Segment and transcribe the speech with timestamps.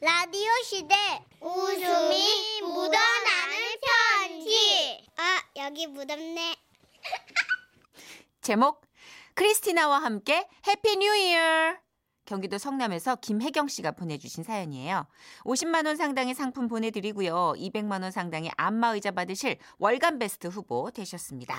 [0.00, 0.94] 라디오 시대
[1.40, 3.56] 웃음이 묻어나는
[4.20, 5.06] 편지.
[5.16, 6.54] 아, 여기 묻었네.
[8.42, 8.82] 제목
[9.34, 11.76] 크리스티나와 함께 happy new year.
[12.26, 15.06] 경기도 성남에서 김혜경 씨가 보내주신 사연이에요.
[15.44, 17.54] 50만 원 상당의 상품 보내드리고요.
[17.56, 21.54] 200만 원 상당의 안마의자 받으실 월간 베스트 후보 되셨습니다.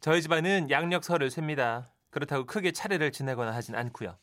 [0.00, 1.90] 저희 집안은 양력설을 셉니다.
[2.10, 4.16] 그렇다고 크게 차례를 지내거나 하진 않고요.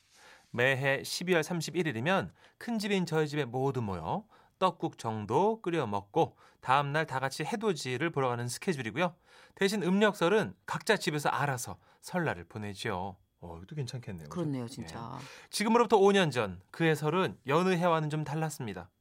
[0.52, 4.26] 매해 12월 31일이면 큰 집인 저희 집에 모두 모여
[4.60, 9.16] 떡국 정도 끓여 먹고 다음 날 다 같이 해돋이를 보러 가는 스케줄이고요.
[9.56, 13.18] 대신 음력설은 각자 집에서 알아서 설날을 보내죠.
[13.40, 14.30] 어, 이것도 괜찮겠네요.
[14.30, 15.18] 그렇네요, 진짜.
[15.50, 18.92] 지금으로부터 5년 전 그해 설은 여느 해와는 좀 달랐습니다.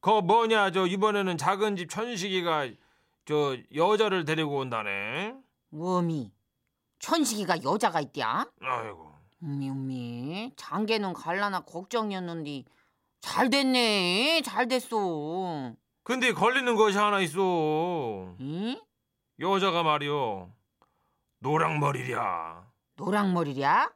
[0.00, 2.68] 그 뭐냐 저 이번에는 작은 집 천식이가
[3.24, 5.34] 저 여자를 데리고 온다네.
[5.72, 6.32] 워미
[7.00, 8.48] 천식이가 여자가 있디야?
[8.60, 9.17] 아이고.
[9.42, 12.64] 음미 장계는 갈라나 걱정이었는데
[13.20, 15.74] 잘 됐네 잘 됐어
[16.08, 17.38] 근데 걸리는 것이 하나 있어.
[18.40, 18.80] 응?
[19.38, 20.50] 여자가 말이요.
[21.40, 22.64] 노랑머리랴.
[22.96, 23.92] 노랑머리랴?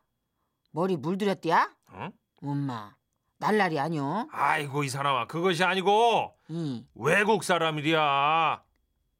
[0.72, 1.74] 머리 물들였디야?
[1.92, 2.08] 어?
[2.42, 2.94] 엄마
[3.38, 8.62] 날라리 아니여 아이고 이 사람아 그것이 아니고 이 외국 사람이랴.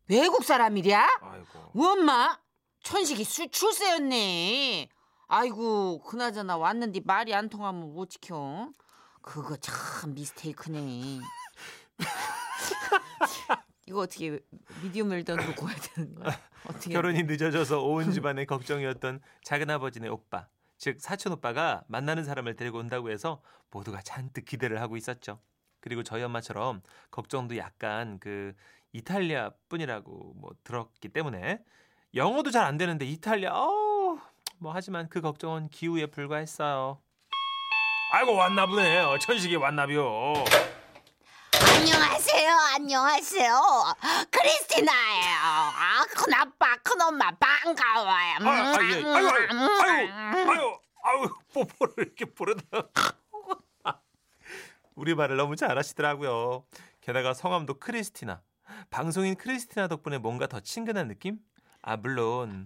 [0.08, 1.08] 외국 사람이랴?
[1.22, 1.72] 아이고.
[1.74, 2.38] 엄마
[2.82, 4.88] 천식이 수, 출세였네
[5.34, 8.68] 아이고 그나저나 왔는데 말이 안 통하면 못 지켜
[9.22, 11.20] 그거 참 미스테이크네
[13.86, 14.38] 이거 어떻게
[14.82, 16.38] 미디엄 웰던으로 구워야 되는 거야?
[16.66, 22.78] 어떻게 결혼이 늦어져서 온 집안의 걱정이었던 작은 아버지네 오빠, 즉 사촌 오빠가 만나는 사람을 데리고
[22.78, 25.40] 온다고 해서 모두가 잔뜩 기대를 하고 있었죠.
[25.80, 28.52] 그리고 저희 엄마처럼 걱정도 약간 그
[28.92, 31.58] 이탈리아 뿐이라고 뭐 들었기 때문에
[32.14, 33.91] 영어도 잘 안 되는데 이탈리아 어우
[34.62, 37.00] 뭐 하지만 그 걱정은 기우에 불과했어요.
[38.12, 39.00] 아이고 왔나 보네.
[39.00, 40.04] 어, 천식이 왔나비요.
[41.74, 43.60] 안녕하세요 안녕하세요
[44.30, 49.02] 크리스티나예요 아 큰아빠 큰엄마 반가워요 아, 아, 예.
[49.02, 49.28] 아유, 아유,
[49.82, 52.88] 아유, 아유, 아유, 뽀뽀를 이렇게 부르다.
[54.94, 56.64] 우리 말을 너무 잘하시더라고요.
[57.00, 58.42] 게다가 성함도 크리스티나.
[58.90, 61.38] 방송인 크리스티나 덕분에 뭔가 더 친근한 느낌?
[61.82, 62.64] 아 물론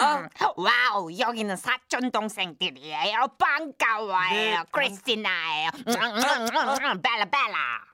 [0.00, 7.84] 어, wow 여기는 사촌 동생들이에요 반가워요 네, 크리스티나예요 bella bella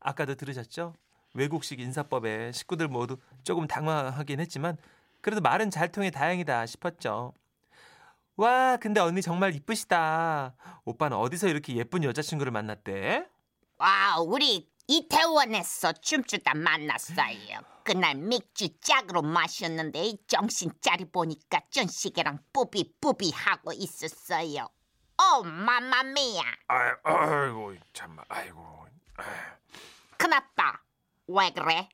[0.00, 0.94] 아까도 들으셨죠?
[1.34, 4.76] 외국식 인사법에 식구들 모두 조금 당황하긴 했지만
[5.20, 7.32] 그래도 말은 잘 통해 다행이다 싶었죠.
[8.36, 10.54] 와 근데 언니 정말 이쁘시다.
[10.84, 13.26] 오빠는 어디서 이렇게 예쁜 여자친구를 만났대?
[13.78, 23.30] wow 우리 이태원에서 춤추다 만났어요 그날 맥주 짝으로 마셨는데 정신 차리 보니까 전식이랑 뿌비 뿌비
[23.32, 24.66] 하고 있었어요
[25.20, 28.86] 오 mamma mia 아이, 아이고 참말 아이고
[30.16, 30.80] 큰아빠
[31.28, 31.88] 왜 그래?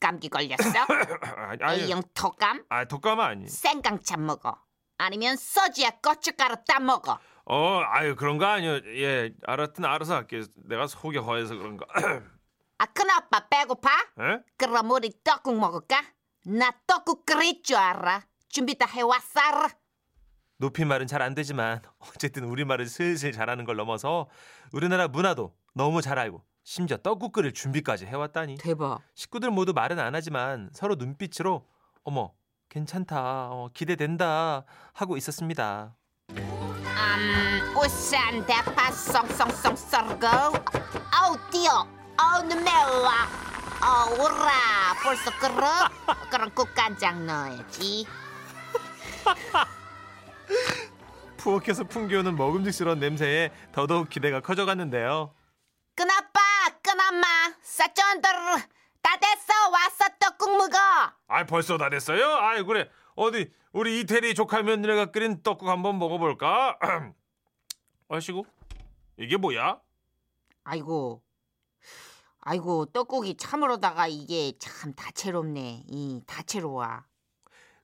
[0.00, 0.86] 감기 걸렸어?
[1.60, 2.64] A형 독감?
[2.70, 3.46] 아 독감 아니.
[3.46, 4.56] 생강차 먹어
[4.96, 7.18] 아니면 소주에 고춧가루 따 먹어
[7.50, 8.78] 어, 아유 그런 거 아니요.
[8.96, 10.42] 예, 알았든 알아서 할게요.
[10.66, 11.86] 내가 속이 허해서 그런가.
[12.78, 13.90] 아 큰아빠 배고파?
[14.20, 14.40] 에?
[14.56, 16.02] 그럼 우리 떡국 먹을까?
[16.46, 19.40] 나 떡국 끓일 줄 알아 준비 다 해왔어
[20.58, 24.28] 높임말은 잘 안 되지만 어쨌든 우리말을 슬슬 잘하는 걸 넘어서
[24.72, 28.56] 우리나라 문화도 너무 잘 알고 심지어 떡국 끓일 준비까지 해왔다니.
[28.58, 31.66] 대박 식구들 모두 말은 안 하지만 서로 눈빛으로
[32.04, 32.32] 어머
[32.68, 35.96] 괜찮다, 어, 기대된다 하고 있었습니다.
[36.30, 40.26] 음, 우산 대파 썽썽썽 썰고
[41.10, 41.86] 아우 뛰어
[42.18, 43.06] 아우 눈 매워
[43.80, 45.88] 어 우라 벌써 끓어?
[46.30, 48.06] 그럼 국간장 넣어야지
[51.36, 55.32] 부엌에서 풍겨오는 먹음직스러운 냄새에 더더욱 기대가 커져갔는데요.
[55.94, 56.40] 큰아빠
[56.82, 57.26] 큰엄마
[57.62, 58.30] 사촌들
[59.02, 60.76] 다 됐어 왔어 떡국 먹어
[61.28, 62.34] 아 벌써 다 됐어요?
[62.36, 66.78] 아이 그래 어디 우리 이태리 조카 며느리가 끓인 떡국 한번 먹어볼까?
[68.10, 68.44] 아시고
[69.16, 69.78] 이게 뭐야?
[70.64, 71.22] 아이고
[72.50, 77.02] 아이고 떡국이 참으로다가 이게 참 다채롭네 이 다채로워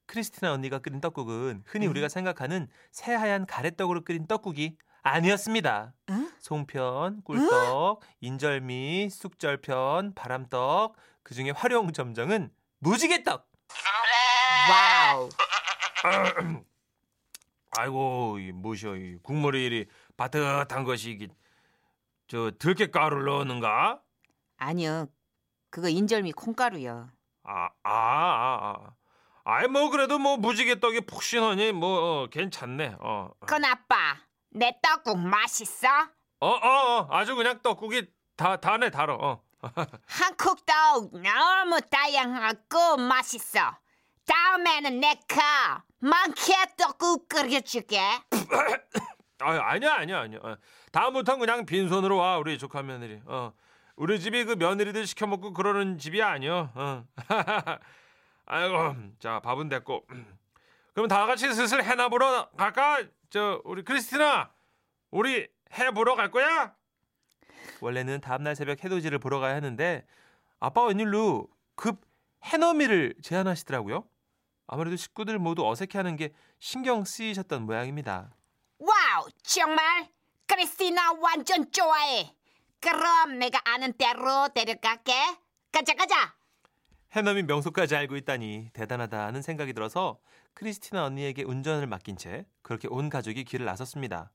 [0.06, 5.92] 크리스티나 언니가 끓인 떡국은 흔히 우리가 생각하는 새하얀 가래떡으로 끓인 떡국이 아니었습니다.
[6.08, 6.32] 응?
[6.38, 13.46] 송편, 꿀떡, 인절미, 쑥절편, 바람떡, 그 중에 화룡점정은 무지개떡.
[14.70, 15.28] wow
[17.76, 21.28] 아이고 이 뭐시여 이 국물이 이리 바뜻한 것이
[22.28, 24.00] 저 들깨가루를 넣었는가?
[24.56, 25.06] 아니요
[25.70, 27.10] 그거 인절미 콩가루요
[27.44, 28.94] 아, 아, 아, 아.
[29.44, 32.96] 아이 뭐 그래도 뭐 무지개 떡이 푹신하니 뭐 어, 괜찮네.
[33.00, 33.30] 어.
[33.40, 34.16] 큰아빠
[34.50, 35.88] 내 떡국 맛있어?
[36.40, 38.06] 어, 어, 어, 아주 그냥 떡국이
[38.36, 39.16] 다, 다네, 달어.
[39.16, 39.42] 어.
[40.06, 43.76] 한국 떡 너무 다양하고 맛있어.
[44.26, 47.98] 다음에는 내가 많게 떡국 끓여줄게.
[49.40, 50.38] 아, 아니야, 아니야, 아니야.
[50.42, 50.56] 어.
[50.92, 53.20] 다음부턴 그냥 빈손으로 와, 우리 조카 며느리.
[53.26, 53.52] 어.
[53.96, 56.70] 우리 집이 그 며느리들 시켜 먹고 그러는 집이 아니여.
[56.74, 57.04] 어.
[58.46, 60.06] 아이고, 자, 밥은 됐고.
[60.94, 63.02] 그럼 다 같이 슬슬 해나 보러 갈까?
[63.30, 64.50] 저, 우리 크리스티나,
[65.10, 65.48] 우리
[65.78, 66.74] 해 보러 갈 거야?
[67.80, 70.06] 원래는 다음날 새벽 해돋이를 보러 가야 하는데
[70.60, 72.00] 아빠가 웬일로 급
[72.44, 74.04] 해넘이를 제안하시더라고요.
[74.66, 78.34] 아무래도 식구들 모두 어색해하는 게 신경 쓰이셨던 모양입니다.
[78.78, 80.08] wow, 정말?
[80.46, 82.34] 크리스티나 완전 좋아해.
[82.84, 85.14] 그럼 내가 아는 대로 데려갈게.
[85.72, 86.34] 가자, 가자.
[87.16, 90.18] 해넘이 명소까지 알고 있다니 대단하다는 생각이 들어서
[90.52, 94.32] 크리스티나 언니에게 운전을 맡긴 채 그렇게 온 가족이 길을 나섰습니다.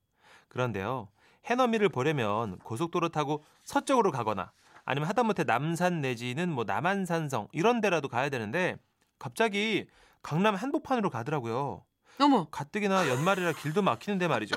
[0.48, 1.10] 그런데요,
[1.46, 4.52] 해넘이를 보려면 고속도로 타고 서쪽으로 가거나
[4.84, 8.78] 아니면 하다못해 남산 내지는 뭐 남한산성 이런 데라도 가야 되는데
[9.19, 9.88] 갑자기
[10.24, 11.86] 강남 한복판으로 가더라고요.
[12.19, 14.56] 어머, 가뜩이나 연말이라 길도 막히는데 말이죠.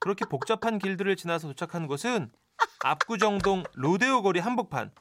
[0.00, 2.30] 그렇게 복잡한 길들을 지나서 도착한 곳은
[2.90, 4.92] 압구정동 로데오 거리 한복판.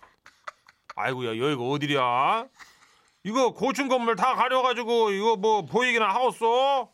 [0.95, 2.47] 아이고야 여기가 어디랴?
[3.23, 6.91] 이거 고층 건물 다 가려가지고 이거 뭐 보이기나 하겠어?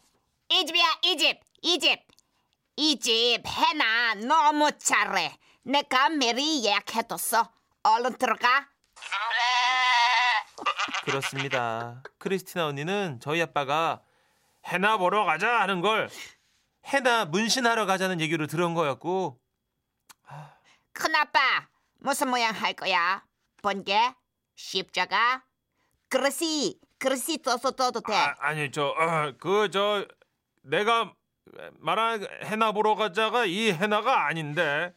[0.49, 2.01] 이 집이야, 이 집, 이 집.
[2.75, 5.37] 이 집 해나 너무 잘해.
[5.63, 7.49] 내가 미리 예약해뒀어.
[7.83, 8.67] 얼른 들어가.
[11.05, 12.01] 그렇습니다.
[12.17, 14.01] 크리스티나 언니는 저희 아빠가
[14.67, 16.09] 해나 보러 가자 하는 걸
[16.87, 19.39] 해나 문신하러 가자는 얘기로 들은 거였고
[20.93, 21.67] 큰아빠,
[21.99, 23.23] 무슨 모양 할 거야?
[23.61, 24.13] 번개?
[24.55, 25.43] 십자가?
[26.09, 28.13] 그릇이, 그릇이 떠서 떠도 돼.
[28.13, 30.05] 아, 아니 저그저
[30.63, 31.13] 내가
[31.79, 34.93] 말한 해나 보러 가자가 이 해나가 아닌데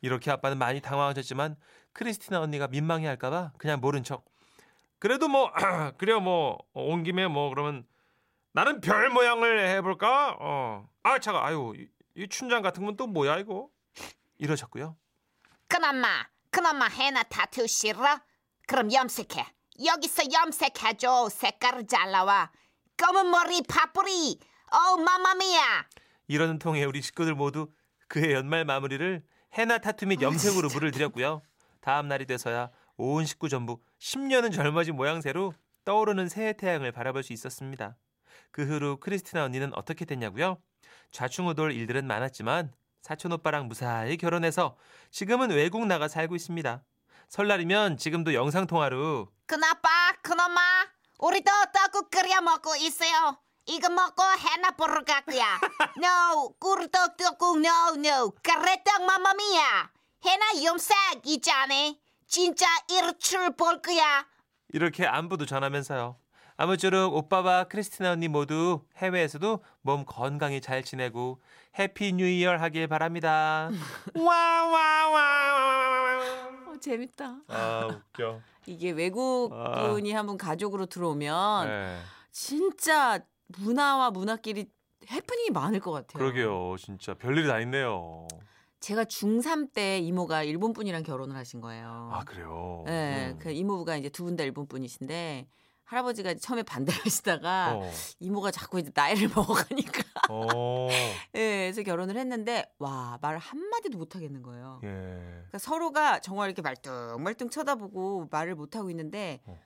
[0.00, 1.56] 이렇게 아빠는 많이 당황하셨지만
[1.92, 4.24] 크리스티나 언니가 민망해할까봐 그냥 모른 척
[4.98, 5.52] 그래도 뭐
[5.98, 7.86] 그래 뭐온 김에 뭐 그러면
[8.52, 13.38] 나는 별 모양을 해볼까 어 아 차가 아유 이, 이 춘장 같은 건 또 뭐야
[13.38, 13.68] 이거
[14.38, 14.96] 이러셨고요
[15.70, 18.20] 큰엄마, 큰엄마 해나 타투 싫어?
[18.66, 19.46] 그럼 염색해.
[19.86, 21.28] 여기서 염색해줘.
[21.30, 22.50] 색깔을 잘라와.
[22.96, 24.40] 검은 머리 파뿌리.
[24.72, 25.86] 어우 마마미야.
[26.26, 27.70] 이러는 통에 우리 식구들 모두
[28.08, 29.22] 그의 연말 마무리를
[29.54, 31.40] 해나 타투 및 염색으로 물을 들였고요.
[31.80, 37.96] 다음 날이 돼서야 온 식구 전부 10년은 젊어진 모양새로 떠오르는 새해 태양을 바라볼 수 있었습니다.
[38.50, 40.60] 그 후로 크리스티나 언니는 어떻게 됐냐고요?
[41.12, 42.72] 좌충우돌 일들은 많았지만
[43.02, 44.76] 사촌 오빠랑 무사히 결혼해서
[45.10, 46.82] 지금은 외국 나가 살고 있습니다.
[47.28, 49.88] 설날이면 지금도 영상 통화로 큰아빠,
[50.22, 50.60] 큰엄마,
[51.18, 53.38] 우리도 떡국 끓여 먹고 있어요.
[53.66, 55.60] 이거 먹고 해나 보러 갈 거야.
[56.02, 58.32] No, 꿀떡 떡국 no, no.
[58.42, 59.90] 가래떡 mamma mia.
[60.24, 61.74] 헤나 염색 있잖아.
[62.26, 64.26] 진짜 일출 볼 거야.
[64.72, 66.16] 이렇게 안부도 전하면서요.
[66.64, 71.40] 아무쪼록 오빠와 크리스티나 언니 모두 해외에서도 몸 건강히 잘 지내고
[71.78, 73.70] happy new year 하길 바랍니다.
[74.14, 76.18] 와와와.
[76.68, 77.38] 어, 재밌다.
[77.48, 78.40] 아 웃겨.
[78.66, 79.88] 이게 외국 아.
[79.88, 81.98] 분이 한분 가족으로 들어오면 네.
[82.30, 83.20] 진짜
[83.58, 84.66] 문화와 문화끼리
[85.10, 86.18] 해프닝이 많을 것 같아요.
[86.18, 86.76] 그러게요.
[86.76, 88.28] 진짜 별일이 다 있네요.
[88.80, 92.10] 제가 중3 때 이모가 일본 분이랑 결혼을 하신 거예요.
[92.12, 92.82] 아 그래요.
[92.84, 93.38] 네, 음.
[93.38, 95.46] 그 이모부가 이제 두 분 다 일본 분이신데
[95.90, 97.90] 할아버지가 처음에 반대하시다가 어.
[98.20, 100.88] 이모가 자꾸 이제 나이를 먹어가니까 어.
[101.34, 104.80] 예, 그래서 결혼을 했는데 와 말 한마디도 못 하겠는 거예요.
[104.84, 104.88] 예.
[104.88, 109.58] 그러니까 서로가 정말 이렇게 말뚱말뚱 쳐다보고 말을 못 하고 있는데 어.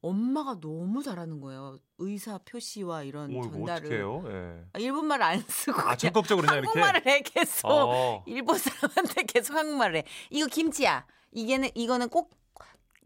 [0.00, 1.78] 엄마가 너무 잘하는 거예요.
[1.98, 4.22] 의사 표시와 이런 오, 전달을 어떡해요?
[4.28, 4.64] 예.
[4.74, 6.78] 아, 일본 말을 안 쓰고 아 적극적으로 그냥 이렇게.
[6.78, 8.22] 한국말을 해 계속 어.
[8.26, 10.04] 일본 사람한테 계속 한국말을 해.
[10.30, 11.04] 이거 김치야.
[11.32, 12.30] 이게는 이거는 꼭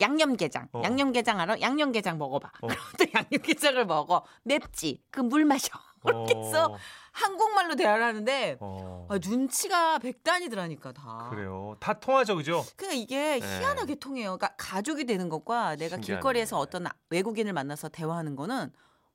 [0.01, 0.69] 양념게장.
[0.73, 0.83] 어.
[0.85, 1.61] 양념게장 알아?
[1.61, 2.49] 양념게장 먹어봐.
[2.63, 2.69] 어.
[2.99, 4.25] 또 양념게장을 먹어.
[4.45, 5.03] 맵지.
[5.11, 5.69] 그 물 마셔.
[6.07, 6.77] 이렇게 해서 어.
[7.13, 9.07] 한국말로 대화를 하는데 어.
[9.11, 11.27] 아, 눈치가 백단이더라니까 다.
[11.31, 11.77] 그래요.
[11.81, 12.65] 다 통하죠, 그죠?
[12.77, 13.59] 그러니까 이게 네.
[13.59, 14.37] 희한하게 통해요.
[14.39, 16.01] 그러니까 가족이 되는 것과 내가 신기하네.
[16.21, 18.73] 길거리에서 어떤 외국인을 만나서 대화하는 거는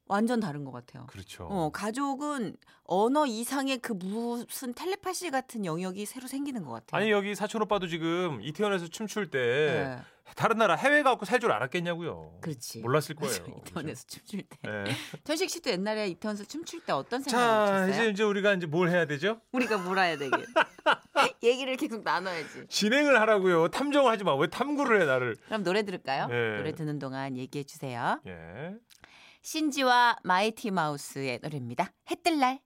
[0.07, 1.05] 완전 다른 것 같아요.
[1.07, 1.45] 그렇죠.
[1.49, 7.01] 어, 가족은 언어 이상의 그 무슨 텔레파시 같은 영역이 새로 생기는 것 같아요.
[7.01, 10.01] 아니 여기 사촌 오빠도 지금 이태원에서 춤출 때 네.
[10.35, 12.37] 다른 나라 해외 가고 살 줄 알았겠냐고요.
[12.41, 12.79] 그렇지.
[12.79, 13.33] 몰랐을 거예요.
[13.33, 14.57] 맞아, 이태원에서 춤출 때.
[14.63, 14.83] 네.
[15.23, 18.09] 천식 씨도 옛날에 이태원에서 춤출 때 어떤 자, 생각을 이제?
[18.09, 19.39] 이제 우리가 이제 뭘 해야 되죠?
[19.53, 20.31] 우리가 몰아야 되게.
[21.43, 22.67] 얘기를 계속 나눠야지.
[22.67, 23.69] 진행을 하라고요.
[23.69, 24.35] 탐정을 하지 마.
[24.35, 25.35] 왜 탐구를 해 나를?
[25.45, 26.27] 그럼 노래 들을까요?
[26.27, 26.57] 네.
[26.57, 28.19] 노래 듣는 동안 얘기해 주세요.
[28.27, 28.75] 예.
[29.43, 31.91] 신지와 마이티 마우스의 노래입니다.
[32.09, 32.61] 해뜰 날.